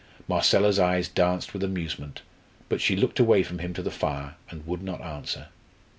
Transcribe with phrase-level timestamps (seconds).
[0.27, 2.23] Marcella's eyes danced with amusement,
[2.69, 5.49] but she looked away from him to the fire, and would not answer.